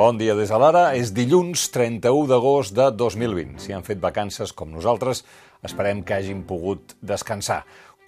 [0.00, 0.94] Bon dia des de l'ara.
[0.96, 3.58] És dilluns 31 d'agost de 2020.
[3.60, 5.18] Si han fet vacances com nosaltres,
[5.68, 7.58] esperem que hagin pogut descansar.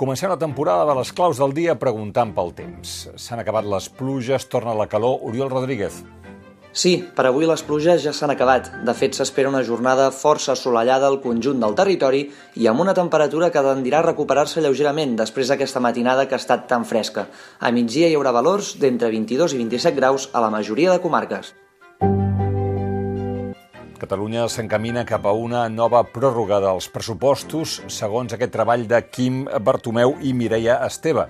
[0.00, 2.94] Comencem la temporada de les claus del dia preguntant pel temps.
[3.21, 5.21] S'han acabat les pluges, torna la calor.
[5.28, 5.99] Oriol Rodríguez.
[6.72, 8.71] Sí, per avui les pluges ja s'han acabat.
[8.88, 12.22] De fet, s'espera una jornada força assolellada al conjunt del territori
[12.56, 16.64] i amb una temperatura que tendirà a recuperar-se lleugerament després d'aquesta matinada que ha estat
[16.72, 17.27] tan fresca.
[17.60, 21.52] A migdia hi haurà valors d'entre 22 i 27 graus a la majoria de comarques.
[24.02, 30.16] Catalunya s'encamina cap a una nova pròrroga dels pressupostos, segons aquest treball de Quim Bartomeu
[30.27, 31.28] i Mireia Esteve.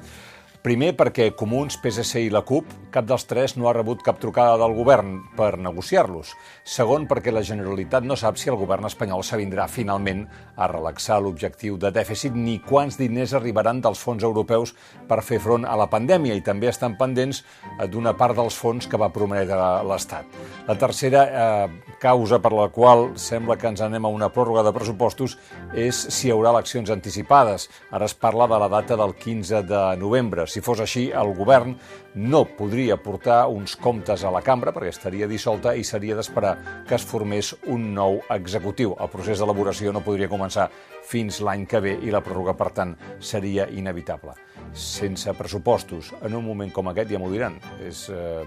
[0.62, 4.54] Primer perquè Comuns, PSC i la CUP, cap dels tres no ha rebut cap trucada
[4.60, 6.28] del govern per negociar-los.
[6.62, 10.20] Segon perquè la Generalitat no sap si el govern espanyol s'avindrà finalment
[10.54, 14.70] a relaxar l'objectiu de dèficit ni quants diners arribaran dels fons europeus
[15.08, 18.86] per fer front a la pandèmia i també estan pendents eh, d'una part dels fons
[18.86, 19.58] que va prometre
[19.88, 20.30] l'Estat.
[20.68, 24.76] La tercera eh, causa per la qual sembla que ens anem a una pròrroga de
[24.78, 25.34] pressupostos
[25.74, 27.66] és si hi haurà eleccions anticipades.
[27.90, 30.46] Ara es parla de la data del 15 de novembre.
[30.52, 31.78] Si fos així, el govern
[32.20, 36.52] no podria portar uns comptes a la cambra perquè estaria dissolta i seria d'esperar
[36.88, 38.92] que es formés un nou executiu.
[39.00, 40.68] El procés d'elaboració no podria començar
[41.08, 44.36] fins l'any que ve i la pròrroga, per tant, seria inevitable.
[44.76, 47.56] Sense pressupostos, en un moment com aquest, ja m'ho diran,
[47.88, 48.44] és eh,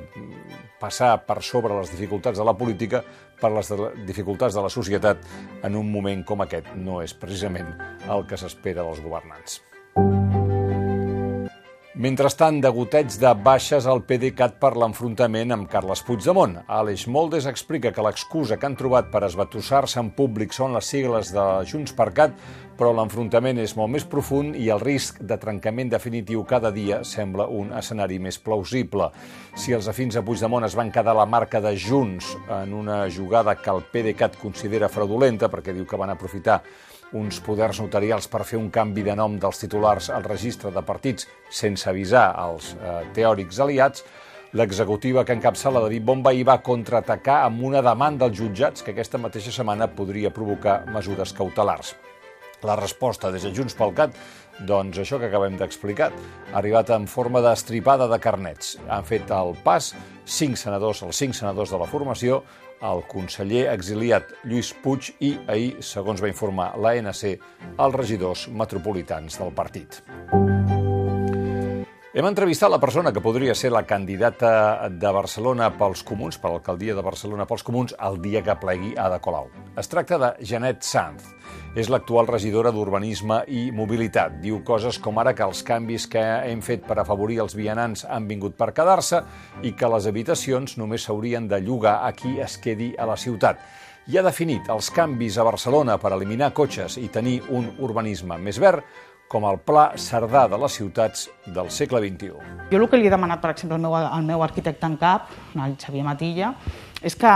[0.81, 3.02] passar per sobre les dificultats de la política
[3.42, 3.72] per les
[4.06, 5.26] dificultats de la societat
[5.66, 6.70] en un moment com aquest.
[6.78, 7.73] No és precisament
[8.06, 9.64] el que s'espera dels governants.
[11.96, 16.58] Mentrestant, degoteig de baixes al PDeCAT per l'enfrontament amb Carles Puigdemont.
[16.68, 21.30] Aleix Moldes explica que l'excusa que han trobat per esbatussar-se en públic són les sigles
[21.32, 22.34] de Junts per Cat,
[22.76, 27.46] però l'enfrontament és molt més profund i el risc de trencament definitiu cada dia sembla
[27.48, 29.08] un escenari més plausible.
[29.56, 33.56] Si els afins a Puigdemont es van quedar la marca de Junts en una jugada
[33.56, 36.60] que el PDeCAT considera fraudulenta, perquè diu que van aprofitar
[37.15, 41.27] uns poders notarials per fer un canvi de nom dels titulars al registre de partits
[41.49, 44.03] sense avisar als eh, teòrics aliats,
[44.55, 49.20] l'executiva que encapçala David Bomba hi va contraatacar amb una demanda als jutjats que aquesta
[49.20, 51.95] mateixa setmana podria provocar mesures cautelars.
[52.65, 54.15] La resposta des de Junts pel Cat,
[54.65, 56.09] doncs això que acabem d'explicar,
[56.52, 58.76] ha arribat en forma d'estripada de carnets.
[58.89, 59.92] Han fet el pas
[60.26, 62.42] cinc senadors, els cinc senadors de la formació,
[62.86, 67.23] el conseller exiliat Lluís Puig i ahir, segons va informar l'ANC,
[67.77, 70.02] els regidors metropolitans del partit.
[72.15, 76.95] Hem entrevistat la persona que podria ser la candidata de Barcelona pels Comuns, per l'alcaldia
[76.95, 79.52] de Barcelona pels Comuns, el dia que plegui Ada Colau.
[79.75, 81.35] Es tracta de Janet Sanz.
[81.75, 84.37] És l'actual regidora d'Urbanisme i Mobilitat.
[84.39, 88.30] Diu coses com ara que els canvis que hem fet per afavorir els vianants han
[88.30, 89.19] vingut per quedar-se
[89.67, 93.59] i que les habitacions només s'haurien de llogar a qui es quedi a la ciutat.
[94.08, 98.61] I ha definit els canvis a Barcelona per eliminar cotxes i tenir un urbanisme més
[98.63, 98.87] verd
[99.27, 102.31] com el Pla Cerdà de les ciutats del segle XXI.
[102.71, 105.27] Jo el que li he demanat, per exemple, al meu, al meu arquitecte en cap,
[105.59, 106.53] el Xavier Matilla,
[107.03, 107.36] és que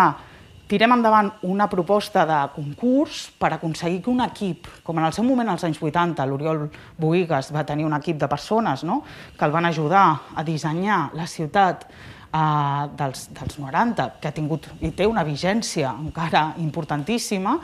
[0.69, 5.25] tirem endavant una proposta de concurs per aconseguir que un equip, com en el seu
[5.25, 9.01] moment als anys 80, l'Oriol Boigues va tenir un equip de persones no?
[9.37, 14.69] que el van ajudar a dissenyar la ciutat eh, dels, dels 90, que ha tingut
[14.85, 17.57] i té una vigència encara importantíssima,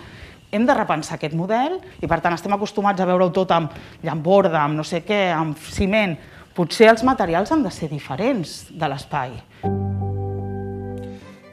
[0.51, 4.63] hem de repensar aquest model i per tant estem acostumats a veure-ho tot amb llamborda,
[4.63, 6.17] amb no sé què, amb ciment.
[6.55, 9.35] Potser els materials han de ser diferents de l'espai.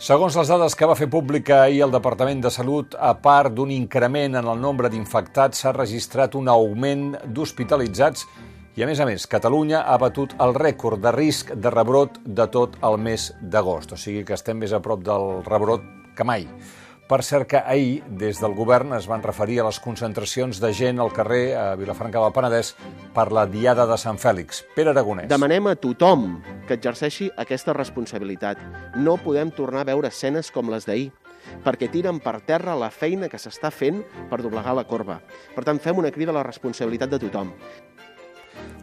[0.02, 3.70] Segons les dades que va fer pública ahir el Departament de Salut, a part d'un
[3.70, 8.24] increment en el nombre d'infectats, s'ha registrat un augment d'hospitalitzats
[8.74, 12.48] i, a més a més, Catalunya ha batut el rècord de risc de rebrot de
[12.50, 13.94] tot el mes d'agost.
[13.94, 15.86] O sigui que estem més a prop del rebrot
[16.19, 16.48] que mai.
[17.06, 20.98] Per cert que ahir, des del govern, es van referir a les concentracions de gent
[20.98, 22.74] al carrer a Vilafranca del Penedès
[23.14, 24.64] per la Diada de Sant Fèlix.
[24.74, 25.30] Pere Aragonès.
[25.30, 26.32] Demanem a tothom
[26.67, 28.61] que exerceixi aquesta responsabilitat.
[28.97, 31.11] No podem tornar a veure escenes com les d'ahir
[31.64, 35.20] perquè tiren per terra la feina que s'està fent per doblegar la corba.
[35.55, 37.50] Per tant, fem una crida a la responsabilitat de tothom.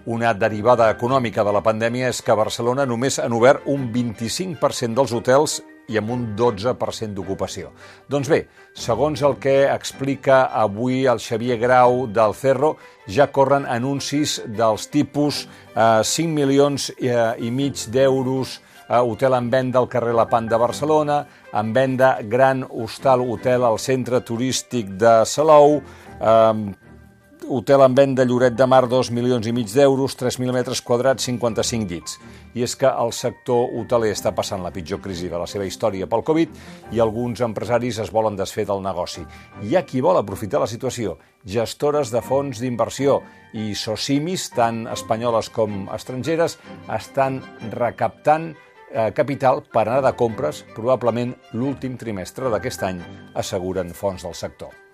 [0.09, 4.95] Una derivada econòmica de la pandèmia és que a Barcelona només han obert un 25%
[4.97, 7.73] dels hotels i amb un 12% d'ocupació.
[8.09, 8.43] Doncs bé,
[8.77, 12.75] segons el que explica avui el Xavier Grau del Cerro,
[13.09, 15.45] ja corren anuncis dels tipus
[15.75, 20.47] eh, 5 milions eh, i mig d'euros eh, hotel en venda al carrer La Pan
[20.49, 25.81] de Barcelona, en venda gran hostal hotel al centre turístic de Salou,
[26.19, 26.88] eh,
[27.49, 31.89] hotel en venda Lloret de Mar, 2 milions i mig d'euros, 3.000 metres quadrats, 55
[31.89, 32.17] llits.
[32.53, 36.07] I és que el sector hoteler està passant la pitjor crisi de la seva història
[36.09, 36.53] pel Covid
[36.93, 39.25] i alguns empresaris es volen desfer del negoci.
[39.65, 43.19] Hi ha qui vol aprofitar la situació, gestores de fons d'inversió
[43.53, 46.59] i socimis, tant espanyoles com estrangeres,
[46.97, 47.41] estan
[47.73, 53.01] recaptant eh, capital per anar de compres probablement l'últim trimestre d'aquest any,
[53.33, 54.88] asseguren fons del sector.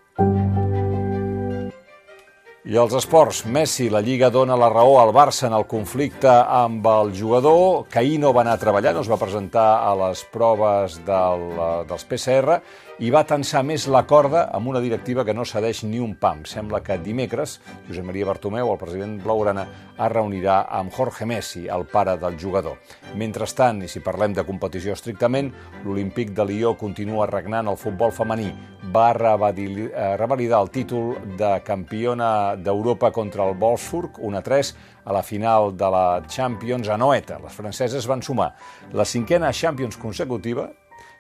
[2.66, 6.88] I els esports, Messi, la Lliga dona la raó al Barça en el conflicte amb
[6.90, 7.84] el jugador.
[7.94, 11.46] Caí no va anar a treballar, no es va presentar a les proves del,
[11.86, 12.58] dels PCR
[13.04, 16.46] i va tensar més la corda amb una directiva que no cedeix ni un pam.
[16.48, 17.58] Sembla que dimecres
[17.90, 19.66] Josep Maria Bartomeu, el president blaugrana,
[19.96, 22.80] es reunirà amb Jorge Messi, el pare del jugador.
[23.20, 25.52] Mentrestant, i si parlem de competició estrictament,
[25.84, 28.50] l'Olímpic de Lió continua regnant el futbol femení.
[28.96, 34.74] Va eh, revalidar el títol de campiona d'Europa contra el Wolfsburg, 1-3,
[35.06, 37.40] a la final de la Champions a Noeta.
[37.44, 38.54] Les franceses van sumar
[38.94, 40.70] la cinquena Champions consecutiva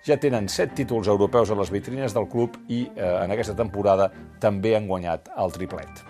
[0.05, 4.11] ja tenen set títols europeus a les vitrines del club i eh, en aquesta temporada
[4.39, 6.05] també han guanyat el triplet.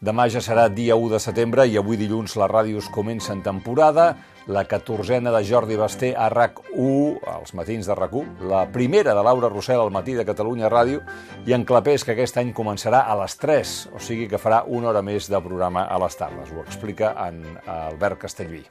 [0.00, 4.14] Demà ja serà dia 1 de setembre i avui dilluns les ràdios comencen temporada.
[4.48, 9.50] La catorzena de Jordi Basté a RAC1, als matins de RAC1, la primera de Laura
[9.52, 11.02] Rossell al matí de Catalunya Ràdio
[11.44, 14.88] i en Clapés, que aquest any començarà a les 3, o sigui que farà una
[14.88, 16.48] hora més de programa a les tardes.
[16.56, 18.64] Ho explica en Albert Castellví.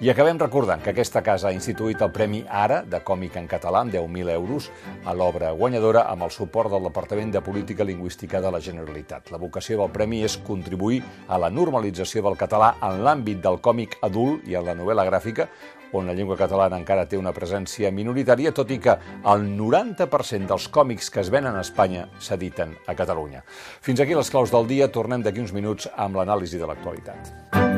[0.00, 3.82] I acabem recordant que aquesta casa ha instituït el Premi Ara de còmic en català
[3.84, 4.70] amb 10.000 euros
[5.04, 9.28] a l'obra guanyadora amb el suport del Departament de Política Lingüística de la Generalitat.
[9.28, 13.98] La vocació del premi és contribuir a la normalització del català en l'àmbit del còmic
[14.00, 15.50] adult i en la novel·la gràfica,
[15.92, 20.70] on la llengua catalana encara té una presència minoritària, tot i que el 90% dels
[20.72, 23.44] còmics que es venen a Espanya s'editen a Catalunya.
[23.84, 24.88] Fins aquí les claus del dia.
[24.88, 27.69] Tornem d'aquí uns minuts amb l'anàlisi de l'actualitat.